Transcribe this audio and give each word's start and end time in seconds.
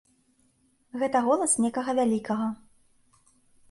Гэта 1.03 1.23
голас 1.27 1.55
некага 1.69 1.91
вялікага. 2.03 2.53